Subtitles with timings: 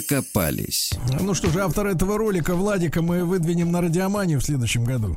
[0.00, 0.92] Докопались.
[1.20, 5.16] Ну что же, автор этого ролика Владика мы выдвинем на радиоманию в следующем году.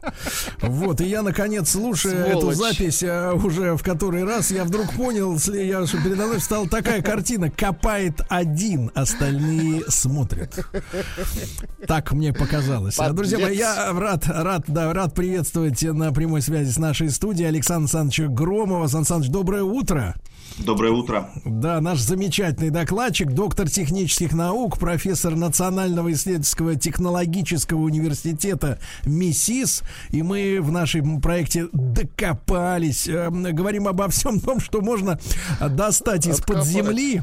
[0.62, 2.56] Вот, и я, наконец, слушая Сволочь.
[2.56, 6.68] эту запись а, уже в который раз, я вдруг понял, я, что передо мной стала
[6.68, 7.50] такая картина.
[7.50, 10.66] Копает один, остальные смотрят.
[11.88, 12.98] Так мне показалось.
[13.00, 17.48] А, друзья мои, я рад, рад, да, рад приветствовать на прямой связи с нашей студией
[17.48, 18.88] Александра Александровича Громова.
[18.88, 20.16] Сан Саныч, доброе утро.
[20.60, 21.30] Доброе утро.
[21.46, 29.84] Да, наш замечательный докладчик, доктор технических наук, профессор Национального исследовательского технологического университета МИСИС.
[30.10, 33.08] И мы в нашем проекте докопались.
[33.08, 35.20] Э, говорим обо всем том, что можно
[35.60, 37.22] достать из-под земли.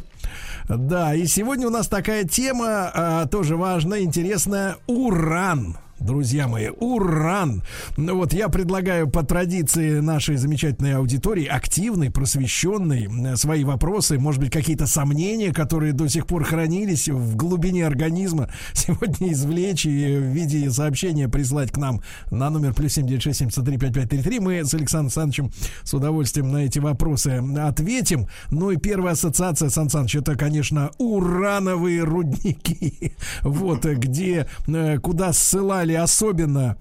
[0.69, 7.63] Да, и сегодня у нас такая тема, а, тоже важная, интересная, уран друзья мои, уран.
[7.97, 14.51] Ну вот я предлагаю по традиции нашей замечательной аудитории, активной, просвещенной, свои вопросы, может быть,
[14.51, 20.71] какие-то сомнения, которые до сих пор хранились в глубине организма, сегодня извлечь и в виде
[20.71, 24.23] сообщения прислать к нам на номер плюс семь девять шесть семьдесят три пять пять три
[24.23, 24.41] три.
[24.41, 25.53] Мы с Александром Александровичем
[25.85, 28.29] с удовольствием на эти вопросы ответим.
[28.51, 33.13] Ну и первая ассоциация, Сан Саныч, это, конечно, урановые рудники.
[33.43, 36.77] Вот где, э, куда ссылали назвали особенно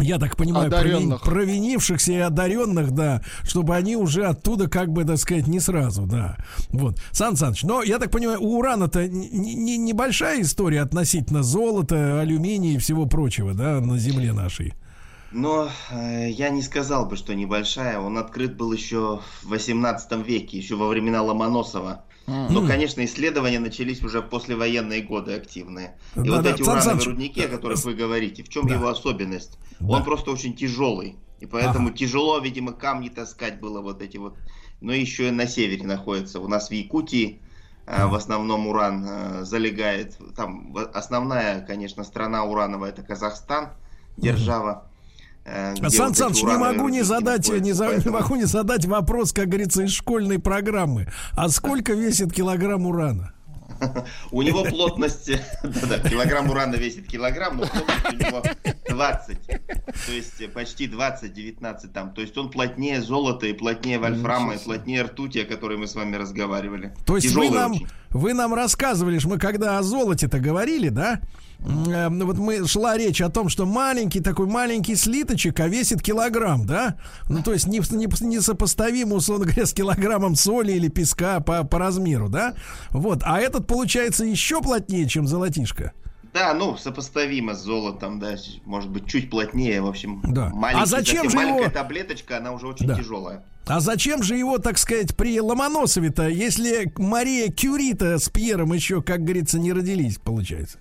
[0.00, 1.22] я так понимаю, одаренных.
[1.22, 6.36] провинившихся и одаренных, да, чтобы они уже оттуда, как бы, так сказать, не сразу, да.
[6.70, 6.98] Вот.
[7.12, 12.74] Сан Саныч, но я так понимаю, у урана-то не, не, небольшая история относительно золота, алюминия
[12.74, 14.74] и всего прочего, да, на земле нашей.
[15.30, 18.00] Но э, я не сказал бы, что небольшая.
[18.00, 22.04] Он открыт был еще в 18 веке, еще во времена Ломоносова.
[22.26, 25.96] Ну, конечно, исследования начались уже после военные годы активные.
[26.16, 28.74] И да, вот да, эти урановые рудники, о которых вы говорите, в чем да.
[28.74, 29.58] его особенность?
[29.80, 29.96] Да.
[29.96, 31.16] Он просто очень тяжелый.
[31.40, 31.96] И поэтому ага.
[31.96, 34.38] тяжело, видимо, камни таскать было вот эти вот.
[34.80, 36.40] Но еще и на севере находится.
[36.40, 37.40] У нас в Якутии
[37.86, 38.08] ага.
[38.08, 40.16] в основном уран э, залегает.
[40.36, 43.70] Там основная, конечно, страна урановая это Казахстан,
[44.16, 44.70] держава.
[44.70, 44.90] Ага.
[45.44, 49.48] Э, Сан Саныч, не могу не задать, не, за, не могу не задать вопрос, как
[49.48, 51.08] говорится, из школьной программы.
[51.32, 53.34] А сколько весит килограмм урана?
[54.30, 55.30] У него плотность,
[55.62, 58.42] да-да, килограмм урана весит килограмм, но плотность у него
[58.88, 59.46] 20.
[59.46, 62.14] То есть почти 20, 19 там.
[62.14, 65.94] То есть он плотнее золота и плотнее вольфрама и плотнее ртути, о которой мы с
[65.94, 66.94] вами разговаривали.
[67.04, 67.74] То есть вы нам,
[68.10, 71.20] вы нам рассказывали, что мы когда о золоте-то говорили, да?
[71.64, 76.66] Э, вот мы шла речь о том, что маленький такой маленький слиточек, а весит килограмм,
[76.66, 76.96] да?
[77.28, 81.64] Ну, то есть не, не, не сопоставимо, условно говоря, с килограммом соли или песка по,
[81.64, 82.54] по размеру, да?
[82.90, 85.92] Вот, а этот получается еще плотнее, чем золотишко.
[86.34, 90.20] Да, ну, сопоставимо с золотом, да, может быть, чуть плотнее, в общем.
[90.24, 90.52] Да.
[90.74, 91.70] А зачем же маленькая его...
[91.70, 92.96] таблеточка, она уже очень да.
[92.96, 93.44] тяжелая.
[93.66, 99.22] А зачем же его, так сказать, при Ломоносове-то, если Мария Кюрита с Пьером еще, как
[99.22, 100.78] говорится, не родились, получается?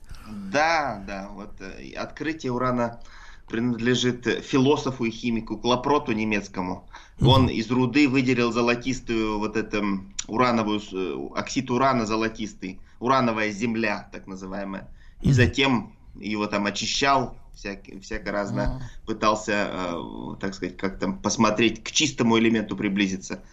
[0.51, 2.99] Да, да, вот э, открытие урана
[3.47, 6.87] принадлежит философу и химику Клопроту немецкому.
[7.21, 14.27] Он из руды выделил золотистую вот эту урановую, э, оксид урана золотистый, урановая земля, так
[14.27, 14.89] называемая.
[15.21, 21.83] И затем его там очищал, всяко, всяко разно пытался, э, так сказать, как там посмотреть,
[21.83, 23.43] к чистому элементу приблизиться.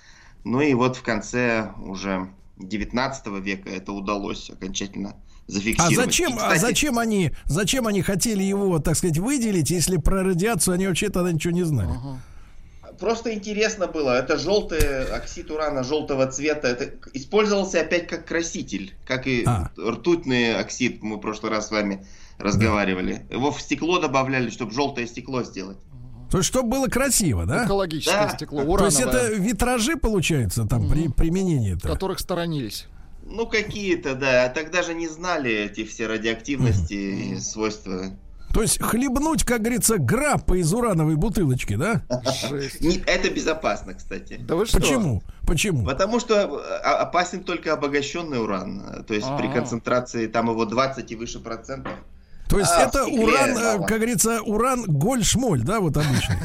[0.44, 5.16] Ну и вот в конце уже 19 века это удалось окончательно
[5.50, 5.98] зафиксировать.
[5.98, 10.22] А зачем, кстати, а зачем они, зачем они хотели его, так сказать, выделить, если про
[10.22, 11.90] радиацию они вообще тогда ничего не знали?
[12.98, 14.10] Просто интересно было.
[14.10, 16.68] Это желтый оксид урана желтого цвета.
[16.68, 19.70] Это использовался опять как краситель, как и а.
[19.78, 21.02] ртутный оксид.
[21.02, 22.06] Мы в прошлый раз с вами
[22.38, 23.22] разговаривали.
[23.28, 23.36] Да.
[23.36, 25.78] Его в стекло добавляли, чтобы желтое стекло сделать.
[26.30, 27.64] То есть, чтобы было красиво, да?
[27.64, 28.36] Экологическое да.
[28.36, 28.78] стекло, урановое.
[28.78, 30.92] То есть, это витражи, получается, там, угу.
[30.92, 31.88] при применении -то.
[31.88, 32.86] Которых сторонились.
[33.30, 34.48] Ну, какие-то, да.
[34.48, 38.10] Тогда же не знали эти все радиоактивности и свойства.
[38.52, 42.02] То есть хлебнуть, как говорится, граппа из урановой бутылочки, да?
[43.06, 44.38] Это безопасно, кстати.
[44.40, 44.80] Да вы что?
[44.80, 45.22] Почему?
[45.46, 45.84] Почему?
[45.84, 49.04] Потому что а, опасен только обогащенный уран.
[49.06, 49.52] То есть при а.
[49.52, 51.92] концентрации там его 20 и выше процентов.
[52.48, 53.86] То есть а, это уран, э, мало.
[53.86, 56.36] как говорится, уран голь-шмоль, да, вот обычно.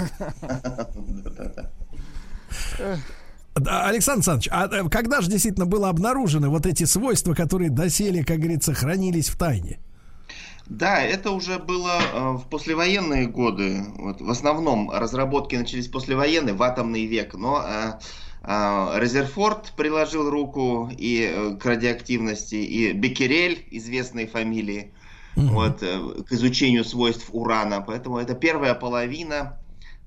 [3.56, 8.40] Александр Александрович, а э, когда же действительно было обнаружены вот эти свойства, которые доселе, как
[8.40, 9.80] говорится, хранились в тайне?
[10.68, 13.86] Да, это уже было э, в послевоенные годы.
[13.98, 17.34] Вот, в основном разработки начались послевоенные, в атомный век.
[17.36, 17.94] Но э,
[19.00, 24.92] Резерфорд приложил руку и к радиоактивности, и Беккерель, известные фамилии,
[25.38, 25.48] угу.
[25.48, 27.82] вот, к изучению свойств урана.
[27.82, 29.58] Поэтому это первая половина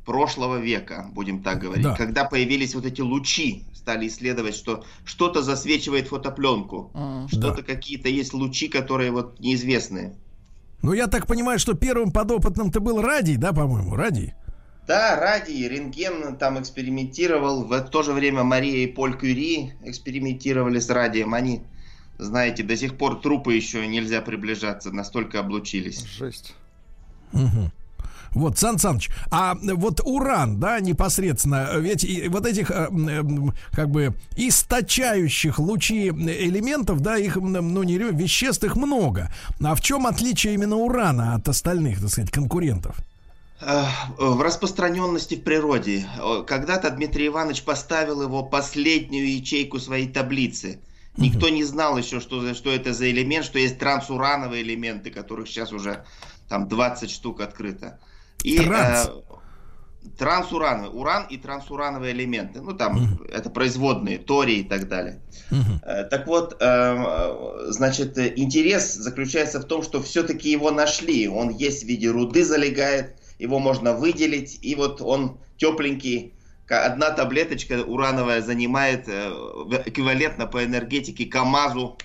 [0.08, 1.94] прошлого века, будем так говорить, да.
[1.94, 7.28] когда появились вот эти лучи, стали исследовать, что что-то засвечивает фотопленку, mm.
[7.28, 7.62] что-то да.
[7.62, 10.14] какие-то есть лучи, которые вот неизвестные.
[10.80, 14.32] Ну, я так понимаю, что первым подопытным-то был Радий, да, по-моему, Радий?
[14.86, 17.64] Да, Радий, рентген там экспериментировал.
[17.64, 21.34] В то же время Мария и Поль Кюри экспериментировали с радием.
[21.34, 21.60] Они,
[22.16, 26.02] знаете, до сих пор трупы еще нельзя приближаться, настолько облучились.
[26.06, 26.54] Жесть.
[27.34, 27.70] Угу.
[28.34, 32.88] Вот, Сан Саныч, а вот уран, да, непосредственно, ведь вот этих, э,
[33.72, 39.32] как бы, источающих лучи элементов, да, их, ну, не веществ их много.
[39.62, 42.96] А в чем отличие именно урана от остальных, так сказать, конкурентов?
[43.60, 46.06] В распространенности в природе.
[46.46, 50.78] Когда-то Дмитрий Иванович поставил его последнюю ячейку своей таблицы.
[51.16, 55.72] Никто не знал еще, что, что это за элемент, что есть трансурановые элементы, которых сейчас
[55.72, 56.04] уже
[56.48, 57.98] там 20 штук открыто.
[58.44, 59.08] И, Транс.
[59.08, 59.28] Э,
[60.18, 62.60] трансураны, уран и трансурановые элементы.
[62.60, 63.24] Ну, там угу.
[63.24, 65.20] это производные, торий и так далее.
[65.50, 65.80] Угу.
[65.82, 71.28] Э, так вот, э, значит, интерес заключается в том, что все-таки его нашли.
[71.28, 76.34] Он есть в виде руды залегает, его можно выделить, и вот он тепленький.
[76.68, 79.30] Одна таблеточка урановая занимает э,
[79.86, 81.96] эквивалентно по энергетике КАМАЗу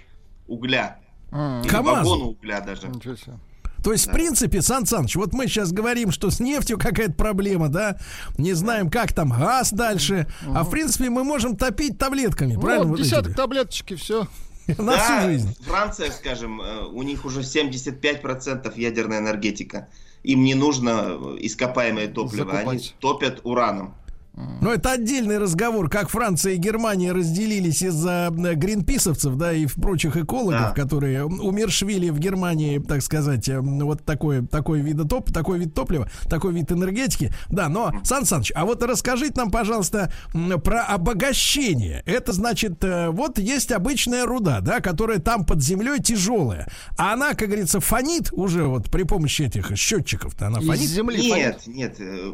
[0.47, 0.99] угля.
[1.31, 1.67] Mm.
[1.67, 2.09] КАМАЗу?
[2.09, 2.87] Вагону угля даже.
[2.87, 3.33] Ничего себе.
[3.83, 7.67] То есть, в принципе, Сан Саныч, вот мы сейчас говорим, что с нефтью какая-то проблема,
[7.67, 7.97] да,
[8.37, 10.55] не знаем, как там газ дальше, угу.
[10.55, 12.87] а в принципе мы можем топить таблетками, правильно?
[12.87, 14.27] Вот десяток таблеточки, все.
[14.77, 15.57] На да, всю жизнь.
[15.65, 19.89] Франция, скажем, э, у них уже 75% ядерная энергетика.
[20.23, 22.67] Им не нужно ископаемое топливо, Закупать.
[22.67, 23.95] они топят ураном.
[24.35, 30.59] Ну, это отдельный разговор, как Франция и Германия разделились из-за гринписовцев, да, и прочих экологов,
[30.59, 30.71] да.
[30.71, 36.09] которые умершвили в Германии, так сказать, э, вот такой, такой вид топ, такой вид топлива,
[36.29, 37.31] такой вид энергетики.
[37.49, 40.11] Да, но, Сан Саныч, а вот расскажите нам, пожалуйста,
[40.63, 42.01] про обогащение.
[42.07, 47.35] Это значит, э, вот есть обычная руда, да, которая там под землей тяжелая, а она,
[47.35, 50.81] как говорится, фонит уже вот при помощи этих счетчиков-то, она фонит?
[50.81, 51.77] Из земли нет, фонит?
[51.77, 52.31] нет, э,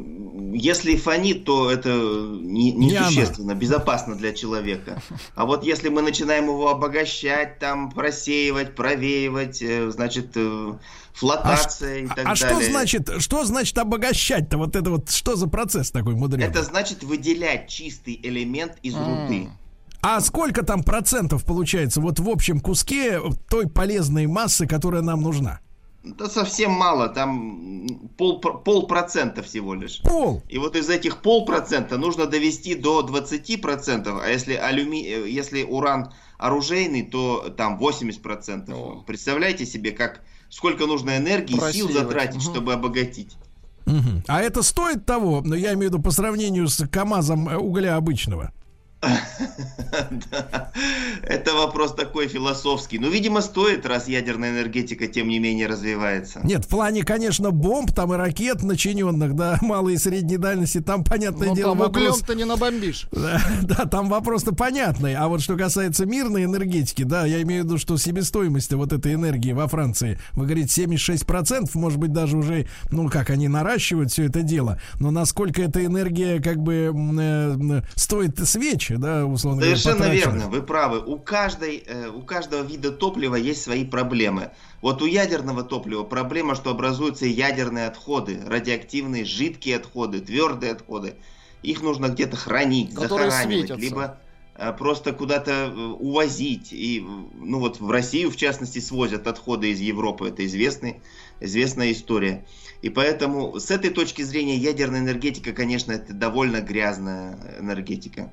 [0.54, 5.02] если фонит, то это это не, не, существенно, безопасно для человека.
[5.36, 10.74] А вот если мы начинаем его обогащать, там просеивать, провеивать, э, значит, э,
[11.14, 12.32] флотация а, и так а далее.
[12.32, 14.58] А что значит, что значит обогащать-то?
[14.58, 16.44] Вот это вот, что за процесс такой мудрый?
[16.44, 19.50] Это значит выделять чистый элемент из руды.
[20.02, 23.20] А сколько там процентов получается вот в общем куске
[23.50, 25.60] той полезной массы, которая нам нужна?
[26.04, 30.02] Да совсем мало, там пол, полпроцента всего лишь.
[30.02, 30.42] Пол.
[30.48, 35.06] И вот из этих полпроцента нужно довести до 20 процентов, а если, алюми...
[35.06, 38.76] Э, если уран оружейный, то там 80 процентов.
[38.78, 39.04] О.
[39.06, 42.52] Представляете себе, как сколько нужно энергии и сил затратить, угу.
[42.52, 43.36] чтобы обогатить.
[43.86, 44.24] Угу.
[44.28, 47.98] А это стоит того, но я имею в виду по сравнению с КАМАЗом э, угля
[47.98, 48.54] обычного?
[51.24, 53.00] Это вопрос такой философский.
[53.00, 56.42] Ну, видимо, стоит, раз ядерная энергетика, тем не менее, развивается.
[56.44, 61.04] Нет, в плане, конечно, бомб там и ракет начиненных, да, малой и средней дальности, там,
[61.04, 62.22] понятное ну, дело, там вопрос...
[62.22, 63.08] ты не набомбишь.
[63.20, 65.14] Да, да, там вопрос-то понятный.
[65.14, 69.14] А вот что касается мирной энергетики, да, я имею в виду, что себестоимость вот этой
[69.14, 74.26] энергии во Франции, вы говорите, 76%, может быть, даже уже, ну, как они наращивают все
[74.26, 74.80] это дело.
[75.00, 80.48] Но насколько эта энергия, как бы, э, стоит свеч, тысячи, да, условно Совершенно говоря, верно,
[80.50, 81.00] вы правы.
[81.00, 84.52] У, каждой, э, у каждого вида топлива есть свои проблемы.
[84.82, 91.16] Вот у ядерного топлива проблема, что образуются ядерные отходы, радиоактивные жидкие отходы, твердые отходы.
[91.62, 93.82] Их нужно где-то хранить, Которые захоранивать, светятся.
[93.82, 94.18] либо
[94.56, 96.70] э, просто куда-то э, увозить.
[96.72, 97.06] И,
[97.36, 100.30] ну вот в Россию, в частности, свозят отходы из Европы.
[100.30, 101.02] Это известный,
[101.42, 102.46] известная история.
[102.82, 108.32] И поэтому с этой точки зрения ядерная энергетика, конечно, это довольно грязная энергетика.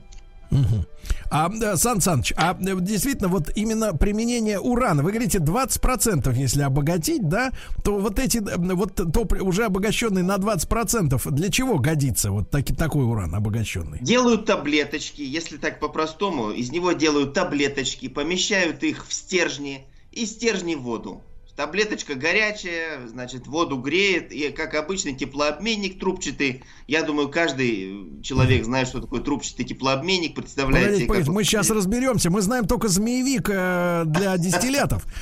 [0.51, 0.85] Угу.
[1.31, 7.51] А, Сан Саныч, а действительно, вот именно применение урана, вы говорите 20%, если обогатить, да,
[7.83, 13.05] то вот эти, вот топ, уже обогащенный на 20%, для чего годится вот таки, такой
[13.05, 13.99] уран обогащенный?
[14.01, 20.75] Делают таблеточки, если так по-простому, из него делают таблеточки, помещают их в стержни и стержни
[20.75, 21.23] в воду.
[21.57, 26.63] Таблеточка горячая, значит, воду греет, и как обычный теплообменник трубчатый.
[26.87, 31.71] Я думаю, каждый человек знает, что такое трубчатый теплообменник, представляет Погодите, себе, погодите, мы сейчас
[31.71, 32.31] разберемся.
[32.31, 35.05] Мы знаем только змеевик э, для дистиллятов.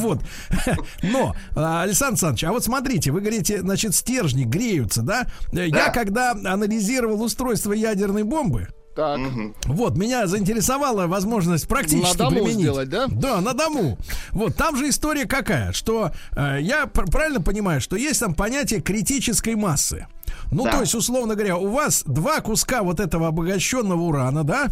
[0.00, 0.22] Вот.
[1.02, 5.26] Но, а, Александр Александрович, а вот смотрите, вы говорите, значит, стержни греются, да?
[5.52, 5.90] Э, Я Да.
[5.90, 9.20] когда анализировал устройство ядерной бомбы, Так.
[9.66, 12.60] Вот, меня заинтересовала возможность практически На дому применить.
[12.60, 13.06] сделать, да?
[13.08, 13.96] Да, на дому.
[14.32, 18.80] Вот, там же история какая, что э, я пр- правильно понимаю, что есть там понятие
[18.80, 20.06] критической массы.
[20.50, 20.72] Ну, Да.
[20.72, 24.68] то есть, условно говоря, у вас два куска вот этого обогащенного урана, да?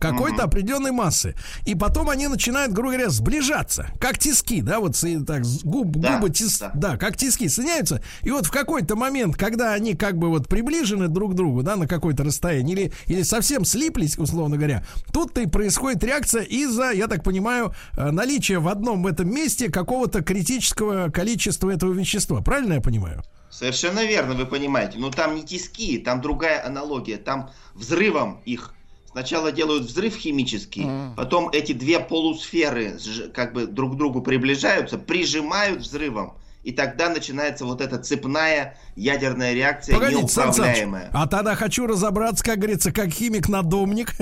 [0.00, 1.34] Какой-то определенной массы.
[1.66, 3.88] И потом они начинают, грубо говоря, сближаться.
[4.00, 6.70] Как тиски, да, вот так, губ, Да, губы тис- да.
[6.74, 8.02] да, как тиски соединяются.
[8.22, 11.76] И вот в какой-то момент, когда они как бы вот приближены друг к другу, да,
[11.76, 17.06] на какое-то расстояние, или, или совсем слиплись, условно говоря, тут-то и происходит реакция из-за, я
[17.06, 22.40] так понимаю, э, наличия в одном этом месте какого-то критического количества этого вещества.
[22.40, 23.22] Правильно я понимаю?
[23.50, 24.98] Совершенно верно, вы понимаете.
[24.98, 27.16] Но там не тиски, там другая аналогия.
[27.18, 28.72] Там взрывом их
[29.12, 31.14] сначала делают взрыв химический, Мгм.
[31.16, 32.98] потом эти две полусферы
[33.34, 36.34] как бы друг к другу приближаются, прижимают взрывом.
[36.62, 41.10] И тогда начинается вот эта цепная ядерная реакция, Погодите, Сан Саныч, неуправляемая.
[41.14, 44.14] а тогда хочу разобраться, как говорится, как химик-надомник.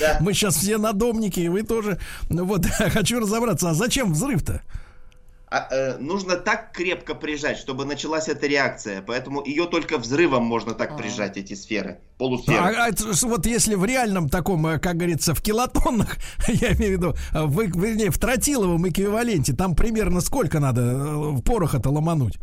[0.00, 0.18] Да.
[0.20, 2.00] Мы сейчас все надомники, и вы тоже.
[2.30, 4.60] Ну Вот, хочу разобраться, а зачем взрыв-то?
[5.50, 9.00] А, э, нужно так крепко прижать, чтобы началась эта реакция.
[9.00, 12.58] Поэтому ее только взрывом можно так прижать, эти сферы, полусферы.
[12.58, 12.90] А, а
[13.22, 17.44] вот если в реальном таком, э, как говорится, в килотоннах, я имею в виду, э,
[17.44, 22.38] в, вернее, в тротиловом эквиваленте, там примерно сколько надо пороха-то ломануть?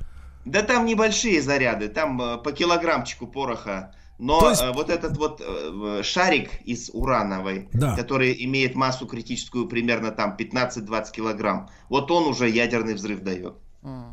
[0.46, 3.94] Да там небольшие заряды, там по килограммчику пороха.
[4.18, 7.96] Но То есть- э, вот этот вот э, шарик из урановой, Да.
[7.96, 13.56] который имеет массу критическую примерно там 15-20 килограмм, вот он уже ядерный взрыв дает.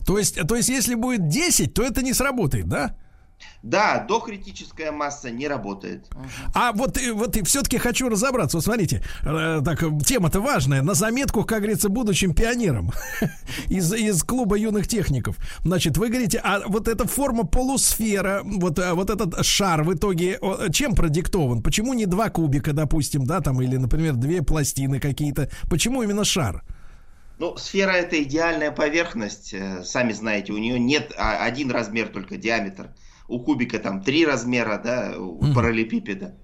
[0.07, 2.95] То есть, то есть, если будет 10, то это не сработает, да?
[3.63, 6.11] Да, докритическая масса не работает.
[6.53, 8.57] А вот, э, вот и все-таки хочу разобраться.
[8.57, 10.83] Вот смотрите, э, так, э, тема-то важная.
[10.83, 12.91] На заметку, как говорится, будущим пионером
[13.69, 15.37] из, из клуба юных техников.
[15.65, 20.41] Значит, вы говорите, а вот эта форма полусфера, вот, а, вот этот шар в итоге
[20.73, 21.63] чем продиктован?
[21.63, 25.49] Почему не два кубика, допустим, да, там, или, например, две пластины какие-то?
[25.71, 26.65] Почему именно шар?
[27.39, 32.37] Ну, сфера это идеальная поверхность, э, сами знаете, у нее нет а, один размер только
[32.37, 32.91] диаметр.
[33.33, 35.55] У кубика там три размера, да, у Мгм.
[35.55, 36.35] параллелепипеда.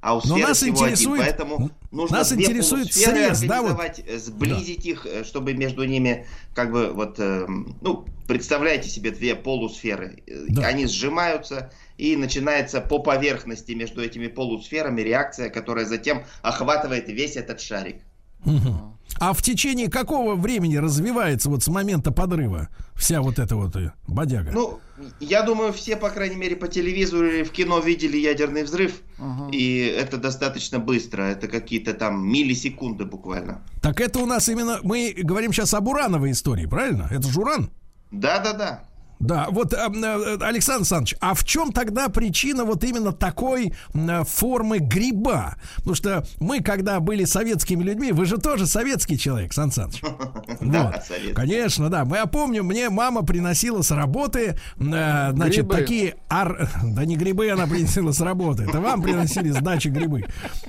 [0.00, 3.62] А у Но сферы нас всего интересует- один, поэтому нужно нас две интересует срез, да,
[3.62, 3.72] вот?
[3.72, 6.24] организовать, э, сблизить их, э, чтобы между ними,
[6.54, 10.22] как бы, вот, эм, ну, представляете себе две полусферы.
[10.26, 10.68] Э, Да.
[10.68, 17.60] Они сжимаются, и начинается по поверхности между этими полусферами реакция, которая затем охватывает весь этот
[17.60, 17.96] шарик.
[18.44, 18.96] Мгм.
[19.20, 23.92] А в течение какого времени развивается вот с момента подрыва вся вот эта вот э,
[24.06, 24.50] бодяга?
[24.52, 24.78] Ну,
[25.18, 29.48] я думаю, все, по крайней мере, по телевизору или в кино видели ядерный взрыв, Ага.
[29.50, 33.62] и это достаточно быстро, это какие-то там миллисекунды буквально.
[33.82, 37.08] Так это у нас именно, мы говорим сейчас об урановой истории, правильно?
[37.10, 37.70] Это же уран?
[38.10, 38.52] Да-да-да.
[38.58, 38.87] Да, вот,
[39.20, 45.56] э, э, Александр Александрович, а в чем тогда причина вот именно такой э, формы гриба?
[45.76, 50.02] Потому что мы, когда были советскими людьми, вы же тоже советский человек, Сан Саныч.
[50.60, 51.04] Да, Вот.
[51.04, 51.34] советский.
[51.34, 52.04] Конечно, да.
[52.04, 56.16] Мы, я помню, мне мама приносила с работы, значит, такие...
[56.28, 58.64] ар- Да не грибы она приносила с работы.
[58.64, 60.24] Это вам приносили с дачи грибы.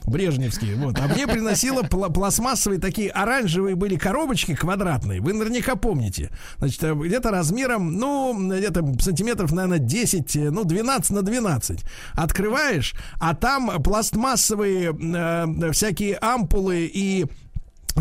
[0.05, 0.75] Брежневские.
[0.75, 0.97] Вот.
[0.99, 5.21] А мне приносила пла- пластмассовые такие оранжевые были коробочки квадратные.
[5.21, 6.31] Вы наверняка помните.
[6.57, 11.79] Значит, где-то размером, ну, где-то сантиметров, наверное, 10, э, ну, 12 на 12.
[12.13, 17.25] Открываешь, а там пластмассовые э, всякие ампулы и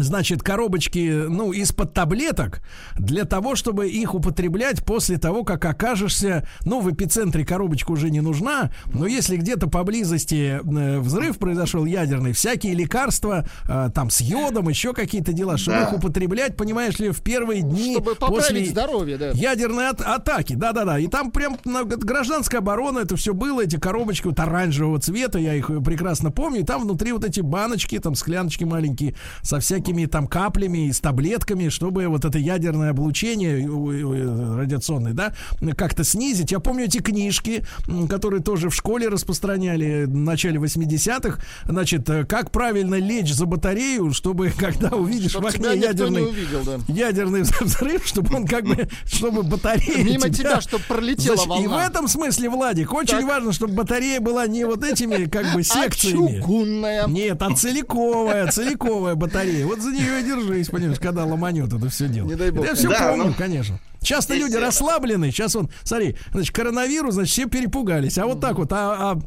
[0.02, 2.60] значит, коробочки, ну, из-под таблеток
[2.98, 8.20] для того, чтобы их употреблять после того, как окажешься, ну, в эпицентре коробочка уже не
[8.20, 14.68] нужна, но если где-то поблизости э, взрыв произошел ядерный, всякие лекарства, э, там, с йодом,
[14.68, 15.84] еще какие-то дела, чтобы Да.
[15.84, 19.30] их употреблять, понимаешь ли, в первые дни Чтобы поправить после здоровье, да.
[19.30, 20.98] ядерной от- атаки, да-да-да.
[20.98, 25.54] И там прям на- гражданская оборона, это все было, эти коробочки вот оранжевого цвета, я
[25.54, 26.60] их прекрасно помню.
[26.60, 31.00] И там внутри вот эти баночки, там скляночки маленькие со всякими там каплями и с
[31.00, 35.32] таблетками, чтобы вот это ядерное облучение э, э, радиационное, да,
[35.76, 36.52] как-то снизить.
[36.52, 37.64] Я помню эти книжки,
[38.08, 41.40] которые тоже в школе распространяли в начале 80-х.
[41.64, 46.62] Значит, э, как правильно лечь за батарею, чтобы когда увидишь Чтоб в окне ядерный увидел,
[46.64, 46.78] да.
[46.88, 51.70] ядерный взрыв, чтобы он как бы, чтобы батарея Мимо тебя, чтоб пролетела Значит, И в
[51.70, 51.86] волна.
[51.86, 53.24] этом смысле, Владик, очень Так.
[53.26, 56.40] важно, чтобы батарея была не вот этими как бы А секциями.
[56.40, 57.06] чугунная.
[57.06, 59.66] Нет, а целиковая, целиковая батарея.
[59.66, 62.26] Вот вот за нее и держись, понимаешь, когда ломанет это все дело.
[62.26, 62.64] Не дай бог.
[62.64, 63.78] Я все Да, помню, ну, конечно.
[64.02, 65.30] Часто здесь люди это- расслаблены.
[65.30, 68.18] Сейчас он, смотри, значит, коронавирус, значит, все перепугались.
[68.18, 69.18] А вот так вот, а, а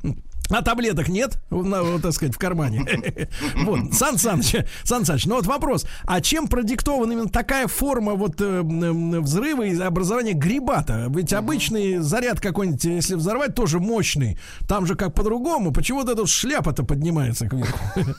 [0.53, 2.85] а таблеток нет, на, вот, так сказать, в кармане.
[3.63, 4.53] Вот, Сан Саныч,
[4.83, 9.63] Сан Саныч, ну вот вопрос, а чем продиктована именно такая форма вот э, м, взрыва
[9.63, 11.07] и образования гриба-то?
[11.15, 14.37] Ведь обычный заряд какой-нибудь, если взорвать, тоже мощный.
[14.67, 15.71] Там же как по-другому.
[15.71, 17.79] Почему вот эта шляпа-то поднимается кверху?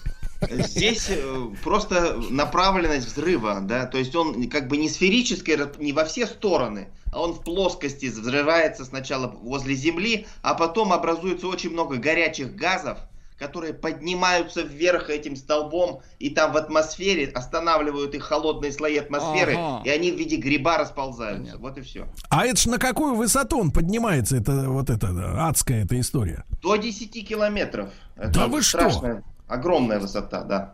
[0.51, 6.05] Здесь э, просто направленность взрыва, да, то есть он как бы не сферический, не во
[6.05, 11.97] все стороны, а он в плоскости взрывается сначала возле Земли, а потом образуется очень много
[11.97, 12.99] горячих газов,
[13.39, 19.83] которые поднимаются вверх этим столбом, и там в атмосфере останавливают их холодные слои атмосферы, Ага.
[19.85, 21.43] и они в виде гриба расползаются.
[21.43, 21.61] Понятно.
[21.61, 22.07] Вот и все.
[22.29, 25.09] А это ж на какую высоту он поднимается, это вот эта
[25.45, 26.45] адская эта история?
[26.63, 27.91] До 10 километров.
[28.17, 29.23] Это Да вы что?
[29.53, 30.73] Огромная высота, да.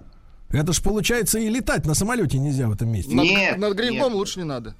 [0.50, 3.14] Это ж получается и летать на самолете нельзя в этом месте.
[3.14, 4.12] Над, Нет, над грибом нет.
[4.14, 4.74] лучше не надо.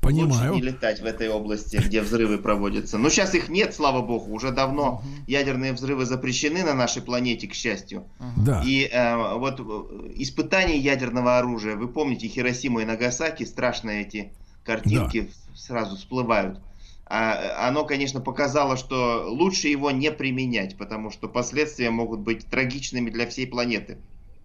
[0.00, 0.52] Понимаю.
[0.52, 2.98] Лучше не летать в этой области, где взрывы проводятся.
[2.98, 4.32] Но сейчас их нет, слава богу.
[4.32, 8.04] Уже давно ядерные взрывы запрещены на нашей планете, к счастью.
[8.36, 8.62] Да.
[8.64, 14.32] И э, вот э, испытания ядерного оружия, вы помните Хиросиму и Нагасаки, страшные эти
[14.64, 16.60] картинки сразу всплывают.
[17.06, 23.10] А, оно, конечно, показало, что лучше его не применять, потому что последствия могут быть трагичными
[23.10, 23.98] для всей планеты.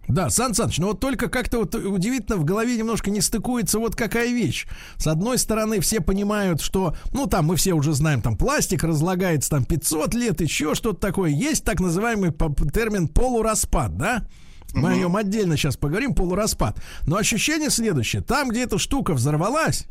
[0.08, 3.94] Да, Сан Саныч, ну вот только как-то вот удивительно в голове немножко не стыкуется вот
[3.94, 4.66] какая вещь.
[4.96, 9.50] С одной стороны, все понимают, что, ну там мы все уже знаем, там пластик разлагается
[9.50, 11.30] там 500 лет, еще что-то такое.
[11.30, 12.32] Есть так называемый
[12.72, 14.26] термин полураспад, да?
[14.72, 16.80] Мы о нем отдельно сейчас поговорим, полураспад.
[17.06, 18.22] Но ощущение следующее.
[18.22, 19.86] Там, где эта штука взорвалась,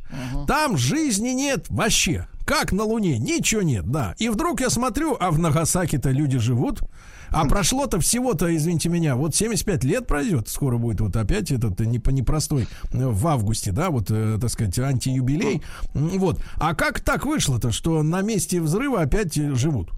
[0.48, 2.28] там жизни нет вообще.
[2.50, 4.16] Как на Луне, ничего нет, да.
[4.18, 6.82] И вдруг я смотрю, а в Нагасаки-то люди живут.
[7.30, 10.50] А прошло-то всего-то, извините меня, вот 75 лет пройдет.
[10.50, 14.80] Скоро будет вот опять этот не- непростой э, в августе, да, вот, э, так сказать,
[14.80, 15.62] антиюбилей.
[15.94, 16.42] Вот.
[16.56, 19.92] А как так вышло-то, что на месте взрыва опять э, живут?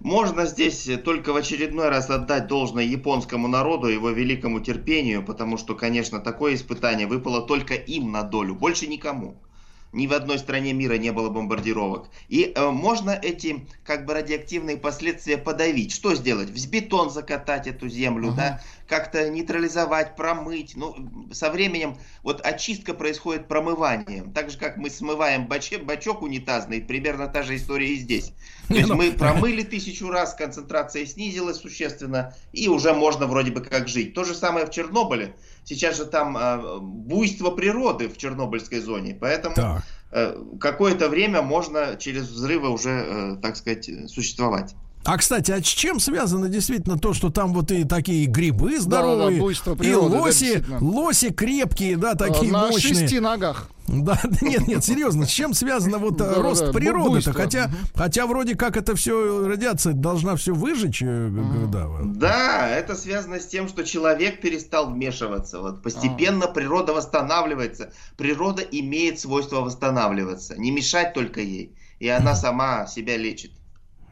[0.00, 5.76] Можно здесь только в очередной раз отдать должное японскому народу, его великому терпению, потому что,
[5.76, 9.36] конечно, такое испытание выпало только им на долю, больше никому.
[9.92, 12.08] Ни в одной стране мира не было бомбардировок.
[12.28, 15.92] И э, можно эти как бы радиоактивные последствия подавить.
[15.92, 16.48] Что сделать?
[16.48, 18.60] В бетон закатать эту землю, да?
[18.86, 20.76] Как-то нейтрализовать, промыть.
[20.76, 24.32] Ну, со временем вот очистка происходит промыванием.
[24.32, 28.32] Так же, как мы смываем бачок, бачок унитазный, примерно та же история и здесь.
[28.68, 33.60] То есть ну- мы промыли тысячу раз, концентрация снизилась существенно, и уже можно вроде бы
[33.60, 34.14] как жить.
[34.14, 35.34] То же самое в Чернобыле.
[35.70, 39.82] Сейчас же там э, буйство природы в Чернобыльской зоне, поэтому Так.
[40.10, 44.74] э, какое-то время можно через взрывы уже, э, так сказать, существовать.
[45.04, 49.40] А, кстати, а с чем связано действительно то, что там вот и такие грибы здоровые,
[49.40, 50.78] буйство и природы, да, лоси, действительно.
[50.80, 52.94] лоси крепкие, да, такие Э, на мощные.
[52.94, 53.68] шести ногах.
[53.90, 57.32] Да, нет, нет, серьезно, с чем связано вот э, Да, да, рост да, природы-то?
[57.32, 61.28] Хотя, хотя вроде как это все радиация должна все выжечь, э,
[61.72, 61.88] да.
[61.88, 62.12] вот.
[62.18, 65.60] Да, это связано с тем, что человек перестал вмешиваться.
[65.60, 67.92] Вот постепенно природа восстанавливается.
[68.16, 70.56] Природа имеет свойство восстанавливаться.
[70.56, 71.74] Не мешать только ей.
[71.98, 73.50] И она сама себя лечит.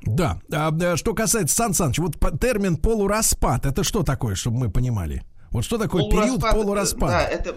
[0.02, 4.70] Да, а, да, что касается Сан Саныч, вот термин полураспад, это что такое, чтобы мы
[4.70, 5.22] понимали?
[5.50, 7.12] Вот что такое период Полураспад, э, полураспада?
[7.12, 7.56] Да, это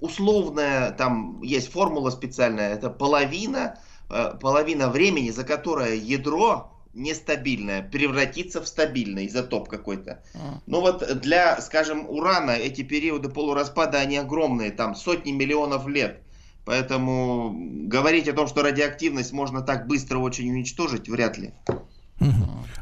[0.00, 3.78] условная, там есть формула специальная, это половина,
[4.10, 10.22] э, половина времени, за которое ядро нестабильное превратится в стабильный изотоп какой-то.
[10.66, 16.22] Ну вот для, скажем, урана эти периоды полураспада, они огромные, там сотни миллионов лет.
[16.66, 17.54] Поэтому
[17.86, 21.54] говорить о том, что радиоактивность можно так быстро очень уничтожить, вряд ли.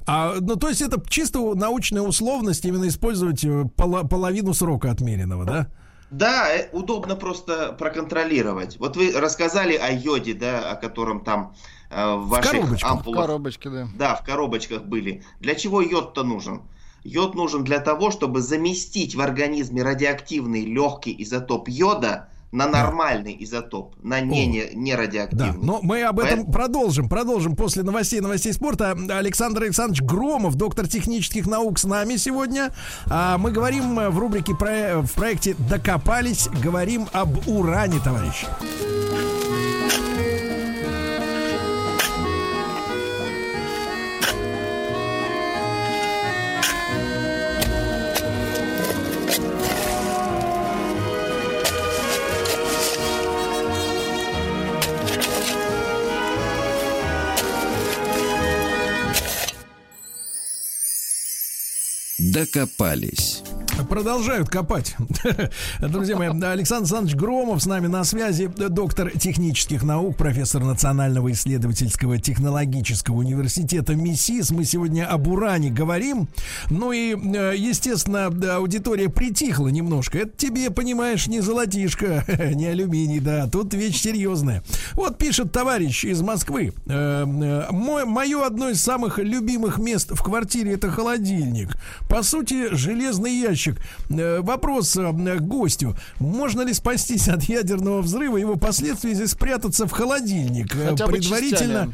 [0.06, 5.44] А, ну, то есть это чисто научная условность именно использовать э, поло- половину срока отмеренного,
[5.44, 5.68] да?
[6.10, 8.78] Да, э, удобно просто проконтролировать.
[8.78, 11.54] Вот вы рассказали о йоде, да, о котором там
[11.90, 12.90] э, в ваших коробочках.
[12.90, 13.20] В ампулах.
[13.20, 13.88] коробочке, да.
[13.98, 15.24] Да, в коробочках были.
[15.40, 16.62] Для чего йод-то нужен?
[17.02, 23.94] Йод нужен для того, чтобы заместить в организме радиоактивный легкий изотоп йода на нормальный изотоп,
[24.02, 25.52] на не, не, не Да, радиоактивный.
[25.60, 28.96] но мы об этом Поэтому- продолжим, продолжим после новостей, новостей спорта.
[29.10, 32.72] Александр Александрович Громов, доктор технических наук, с нами сегодня.
[33.10, 38.46] А мы говорим э, в рубрике про- в проекте «Докопались», говорим об уране, товарищи.
[62.34, 63.43] Докопались.
[63.82, 64.94] Продолжают копать.
[65.80, 72.18] Друзья мои, Александр Александрович Громов с нами на связи, доктор технических наук, профессор Национального исследовательского
[72.18, 74.52] технологического университета МИСИС.
[74.52, 76.28] Мы сегодня об уране говорим.
[76.70, 80.18] Ну и, э, естественно, аудитория притихла немножко.
[80.18, 83.48] Это тебе, понимаешь, не золотишко, не алюминий, да.
[83.48, 84.62] Тут вещь серьезная.
[84.92, 86.72] Вот пишет товарищ из Москвы.
[86.87, 91.70] Э, э, мое одно из самых любимых мест в квартире это холодильник.
[92.08, 93.81] По сути, железный ящик ящик.
[94.11, 95.96] Э, вопрос э, к гостю.
[96.18, 100.74] Можно ли спастись от ядерного взрыва его последствий, здесь спрятаться в холодильник?
[100.74, 101.92] Э, Хотя предварительно,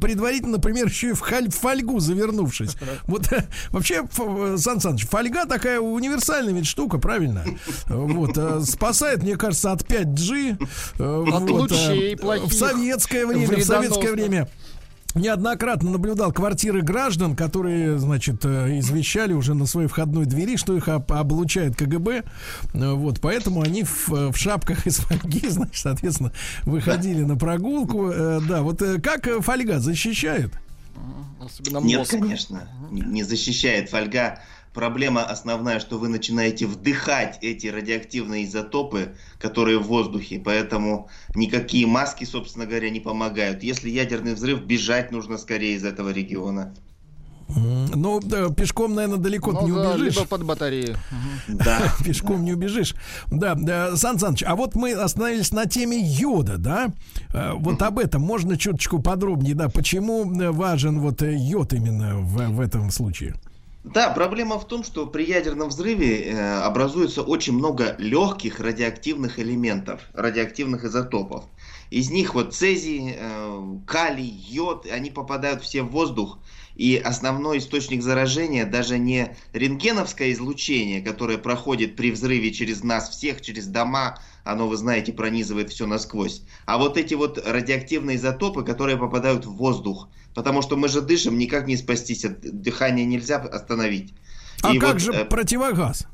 [0.00, 2.76] предварительно, например, еще и в фольгу завернувшись.
[3.04, 3.28] Вот
[3.70, 4.04] вообще,
[4.56, 7.44] Сан Саныч, фольга такая универсальная ведь штука, правильно?
[7.86, 10.62] Вот, спасает, мне кажется, от 5G.
[10.94, 12.50] От вот, лучей плохих.
[12.50, 14.48] В советское время, в советское время
[15.14, 20.88] неоднократно наблюдал квартиры граждан, которые, значит, э, извещали уже на своей входной двери, что их
[20.88, 22.24] об, облучает КГБ.
[22.74, 28.10] Э, вот, поэтому они в, в шапках из фольги, значит, соответственно, выходили на прогулку.
[28.10, 30.52] Э, да, вот как фольга защищает?
[31.82, 33.90] Нет, конечно, не защищает.
[33.90, 34.40] Фольга
[34.74, 42.24] проблема основная, что вы начинаете вдыхать эти радиоактивные изотопы, которые в воздухе, поэтому никакие маски,
[42.24, 43.62] собственно говоря, не помогают.
[43.62, 46.74] Если ядерный взрыв, бежать нужно скорее из этого региона.
[47.46, 50.14] Ну, да, пешком, наверное, далеко ну, не да, убежишь.
[50.16, 50.96] Либо под батарею.
[51.48, 51.92] Да.
[52.04, 52.94] Пешком не убежишь.
[53.30, 56.88] Да, да, Сан Саныч, а вот мы остановились на теме йода, да?
[57.32, 59.68] Э, вот об этом можно чуточку подробнее, да?
[59.68, 63.34] Почему важен вот йод именно в, в этом случае?
[63.84, 70.00] Да, проблема в том, что при ядерном взрыве э, образуется очень много легких радиоактивных элементов,
[70.14, 71.44] радиоактивных изотопов.
[71.90, 76.38] Из них вот цезий, э, калий, йод, они попадают все в воздух.
[76.76, 83.42] И основной источник заражения даже не рентгеновское излучение, которое проходит при взрыве через нас всех,
[83.42, 86.42] через дома, оно, вы знаете, пронизывает все насквозь.
[86.66, 90.08] А вот эти вот радиоактивные изотопы, которые попадают в воздух.
[90.34, 94.14] Потому что мы же дышим, никак не спастись от дыхания нельзя остановить.
[94.62, 96.06] А и как вот, же э, противогаз?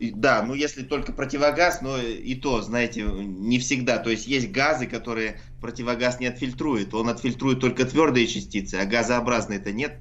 [0.00, 3.98] Да, ну если только противогаз, но и то, знаете, не всегда.
[3.98, 6.94] То есть есть газы, которые противогаз не отфильтрует.
[6.94, 9.98] Он отфильтрует только твердые частицы, а газообразные это нет.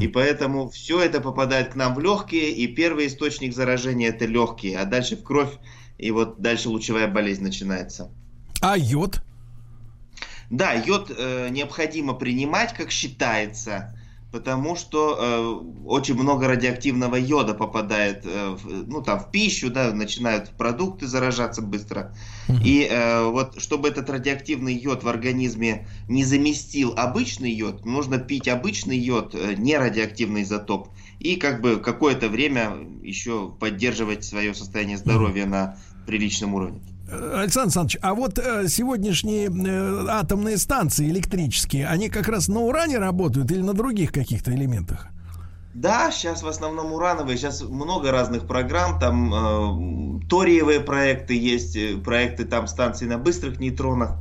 [0.00, 4.78] И поэтому все это попадает к нам в легкие, и первый источник заражения это легкие,
[4.78, 5.50] а дальше в кровь,
[6.04, 8.10] и вот дальше лучевая болезнь начинается.
[8.60, 9.22] А йод?
[10.50, 13.96] Да, йод э, необходимо принимать, как считается,
[14.30, 19.94] потому что э, очень много радиоактивного йода попадает э, в, ну, там, в пищу, да,
[19.94, 22.14] начинают продукты заражаться быстро.
[22.62, 28.46] И э, вот, чтобы этот радиоактивный йод в организме не заместил обычный йод, нужно пить
[28.46, 30.88] обычный йод, э, не радиоактивный изотоп,
[31.18, 36.80] и как бы какое-то время еще поддерживать свое состояние здоровья на приличном уровне.
[37.10, 42.98] Александр Александрович, а вот э, сегодняшние э, атомные станции электрические, они как раз на уране
[42.98, 45.08] работают или на других каких-то элементах?
[45.74, 51.96] Да, сейчас в основном урановые, сейчас много разных программ, там э, ториевые проекты есть, э,
[51.96, 54.16] проекты там станции на быстрых нейтронах.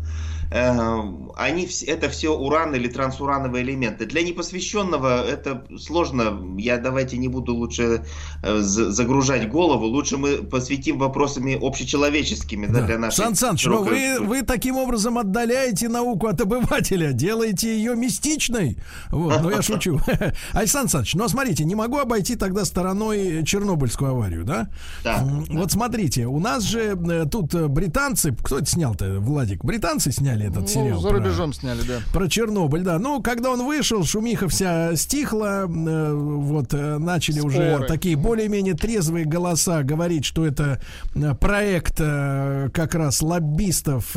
[0.53, 4.05] Они, это все уран или трансурановые элементы.
[4.05, 6.39] Для непосвященного это сложно.
[6.59, 8.05] Я давайте не буду лучше
[8.43, 9.85] э, загружать голову.
[9.85, 12.81] Лучше мы посвятим вопросами общечеловеческими да.
[12.81, 13.15] Да, для нашей.
[13.15, 18.77] Сан Саныч, но вы, вы таким образом отдаляете науку от обывателя, делаете ее мистичной.
[19.09, 19.99] Вот, но я шучу.
[20.53, 24.69] Александр Саныч, но смотрите, не могу обойти тогда стороной Чернобыльскую аварию, да?
[25.03, 25.27] Да.
[25.49, 29.65] Вот смотрите, у нас же э, тут британцы, кто это снял-то, Владик?
[29.65, 31.01] Британцы сняли сняли этот ну, сериал.
[31.01, 31.99] За рубежом про, сняли, да.
[32.11, 32.99] Про Чернобыль, да.
[32.99, 37.77] Ну, когда он вышел, шумиха вся стихла, э, вот э, начали Споры.
[37.77, 40.81] уже такие более-менее трезвые голоса говорить, что это
[41.15, 44.15] э, проект как раз лоббистов,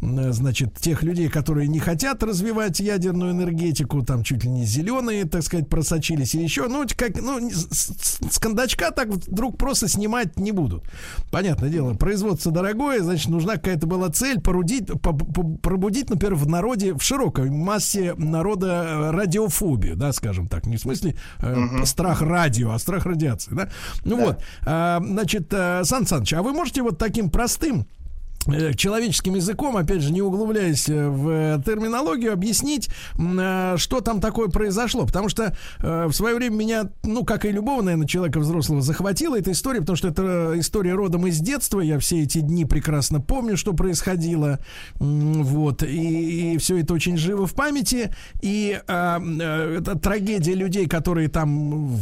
[0.00, 5.42] значит, тех людей, которые не хотят развивать ядерную энергетику, там чуть ли не зеленые, так
[5.42, 6.68] сказать, просочились или еще.
[6.68, 7.92] Ну, как, ну, с,
[8.30, 10.84] с кондачка так вдруг просто снимать не будут.
[11.30, 14.88] Понятное дело, производство дорогое, значит, нужна какая-то была цель порудить,
[15.24, 20.80] пробудить, например, в народе, в широкой массе народа э, радиофобию, да, скажем так, не в
[20.80, 21.86] смысле э, угу.
[21.86, 23.68] страх радио, а страх радиации, да.
[24.04, 24.24] Ну да.
[24.24, 28.01] вот, а, значит, э, Сан Саныч, а вы можете вот таким простым Э,
[28.76, 35.06] человеческим языком, опять же, не углубляясь э, в терминологию, объяснить, э, что там такое произошло.
[35.06, 39.52] Потому что в свое время меня, ну, как и любого, наверное, человека взрослого, захватила эта
[39.52, 41.80] история, потому что это история родом из детства.
[41.80, 44.58] Я все эти дни прекрасно помню, что происходило.
[44.98, 45.82] Вот.
[45.82, 48.14] И, и все это очень живо в памяти.
[48.40, 51.96] И а, это трагедия людей, которые там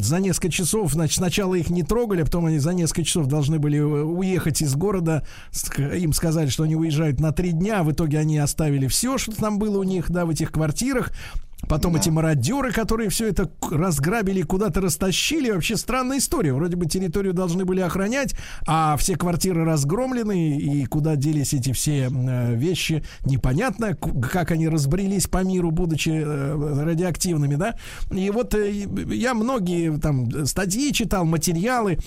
[0.00, 3.58] за несколько часов, значит, сначала их не трогали, а потом они за несколько часов должны
[3.58, 5.26] были уехать из города
[5.78, 9.58] им сказали, что они уезжают на три дня, в итоге они оставили все, что там
[9.58, 11.12] было у них, да, в этих квартирах.
[11.68, 11.98] Потом да.
[11.98, 15.50] эти мародеры, которые все это разграбили, куда-то растащили.
[15.50, 16.52] Вообще странная история.
[16.52, 18.34] Вроде бы территорию должны были охранять,
[18.66, 25.26] а все квартиры разгромлены, и куда делись эти все э, вещи, непонятно, как они разбрелись
[25.26, 27.74] по миру, будучи э, радиоактивными, да.
[28.12, 28.70] И вот э,
[29.10, 31.98] я многие там статьи читал, материалы,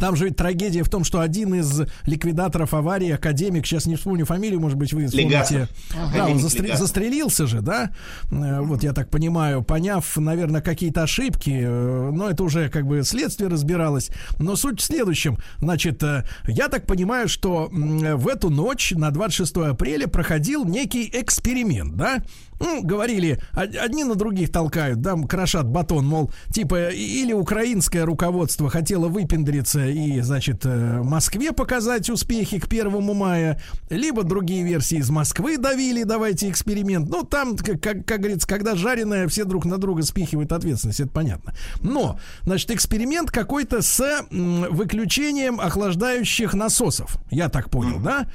[0.00, 4.24] там же ведь трагедия в том, что один из ликвидаторов аварии, академик, сейчас не вспомню
[4.24, 5.68] фамилию, может быть, вы вспомните.
[5.94, 6.12] Ага.
[6.14, 6.76] Да, он застр...
[6.76, 7.90] застрелился же, да?
[8.30, 13.02] Э, вот я так понимаю, поняв, наверное, какие-то ошибки, э, но это уже как бы
[13.02, 14.10] следствие разбиралось.
[14.38, 15.38] Но суть в следующем.
[15.58, 21.96] Значит, э, я так понимаю, что в эту ночь на 26 апреля проходил некий эксперимент,
[21.96, 22.22] да?
[22.62, 29.08] Ну, говорили, одни на других толкают, да, крошат батон, мол, типа, или украинское руководство хотело
[29.08, 35.58] выпендриться и, значит, э, Москве показать успехи к первому мая, либо другие версии из Москвы
[35.58, 37.08] давили, давайте эксперимент.
[37.08, 41.10] Ну, там, как, как, как говорится, когда жареное, все друг на друга спихивают ответственность, это
[41.10, 41.54] понятно.
[41.80, 48.28] Но, значит, эксперимент какой-то с выключением охлаждающих насосов, я так понял, да?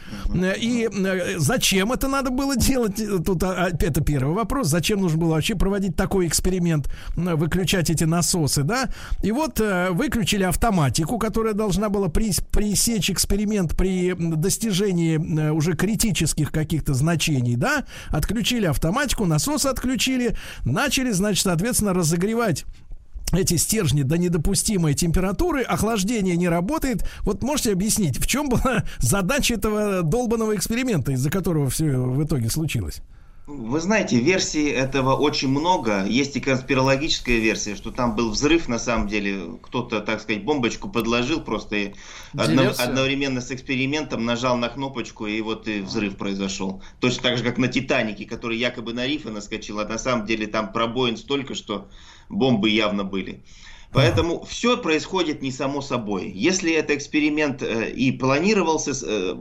[0.58, 3.02] И э, зачем это надо было делать?
[3.26, 8.04] Тут а, это первое первый вопрос, зачем нужно было вообще проводить такой эксперимент, выключать эти
[8.04, 8.90] насосы, да?
[9.22, 16.52] И вот э, выключили автоматику, которая должна была пресечь эксперимент при достижении э, уже критических
[16.52, 17.86] каких-то значений, да?
[18.10, 22.66] Отключили автоматику, насосы отключили, начали, значит, соответственно, разогревать
[23.34, 27.08] эти стержни до недопустимой температуры, охлаждение не работает.
[27.22, 32.50] Вот можете объяснить, в чем была задача этого долбанного эксперимента, из-за которого все в итоге
[32.50, 33.04] случилось?
[33.48, 36.04] Вы знаете, версий этого очень много.
[36.04, 39.58] Есть и конспирологическая версия, что там был взрыв, на самом деле.
[39.64, 41.94] Кто-то, так сказать, бомбочку подложил просто и
[42.38, 46.84] одно, одновременно с экспериментом нажал на кнопочку, и вот и взрыв произошел.
[47.00, 50.48] Точно так же, как на Титанике, который якобы на рифы наскочил, а на самом деле
[50.48, 51.88] там пробоин столько, что
[52.28, 53.46] бомбы явно были.
[53.94, 56.30] Поэтому все происходит не само собой.
[56.30, 59.36] Если это эксперимент э, и планировался, э,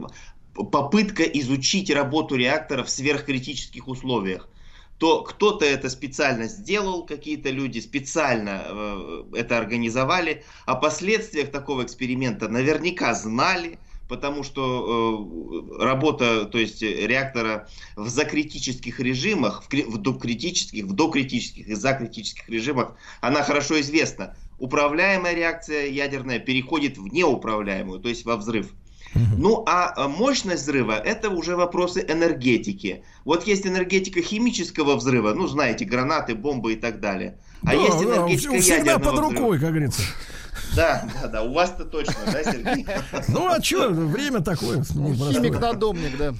[0.71, 4.49] попытка изучить работу реактора в сверхкритических условиях
[4.97, 12.49] то кто-то это специально сделал, какие-то люди специально э, это организовали, о последствиях такого эксперимента
[12.49, 15.27] наверняка знали, потому что
[15.79, 22.49] э, работа, то есть реактора в закритических режимах, в, в докритических, в докритических и закритических
[22.49, 24.35] режимах, она хорошо известна.
[24.57, 28.73] Управляемая реакция ядерная переходит в неуправляемую, то есть во взрыв.
[29.15, 33.03] Ну, а, а мощность взрыва– это уже вопросы энергетики.
[33.25, 37.37] Вот есть энергетика химического взрыва, ну, знаете, гранаты, бомбы и так далее.
[37.63, 39.57] А да, есть энергетика да, всегда под рукой, взрыва.
[39.57, 40.01] как говорится.
[40.75, 42.85] Да, да, да, у вас-то точно, да, Сергей?
[43.29, 44.83] Ну, а что, время такое.
[44.83, 46.33] Химик-надомник, да.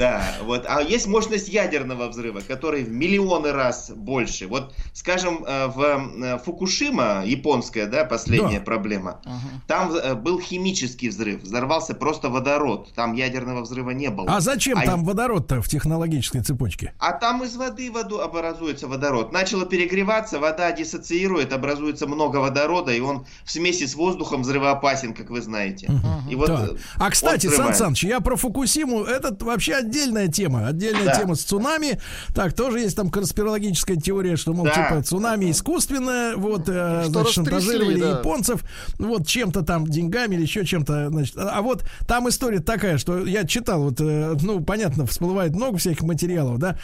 [0.00, 0.64] Да, вот.
[0.66, 4.46] А есть мощность ядерного взрыва, который в миллионы раз больше.
[4.46, 8.64] Вот, скажем, э, в э, Фукушима, японская, да, последняя да.
[8.64, 9.62] проблема, ага.
[9.66, 14.34] там э, был химический взрыв, взорвался просто водород, там ядерного взрыва не было.
[14.34, 14.86] А зачем а...
[14.86, 16.94] там водород-то в технологической цепочке?
[16.98, 19.32] А там из воды воду образуется водород.
[19.32, 25.28] Начало перегреваться, вода диссоциирует, образуется много водорода, и он в смеси с воздухом взрывоопасен, как
[25.28, 25.88] вы знаете.
[25.90, 26.22] Ага.
[26.30, 26.68] И вот да.
[26.96, 31.16] А, кстати, Сан Саныч, я про Фукусиму, этот вообще отдельная тема, отдельная да.
[31.16, 32.00] тема с цунами.
[32.34, 34.72] Так, тоже есть там конспирологическая теория, что, мол, да.
[34.72, 38.10] типа цунами искусственное, вот, э, значит, шантажировали да.
[38.18, 38.62] японцев,
[38.98, 41.36] вот, чем-то там, деньгами или еще чем-то, значит.
[41.36, 46.02] А вот там история такая, что я читал, вот, э, ну, понятно, всплывает много всяких
[46.02, 46.76] материалов, да,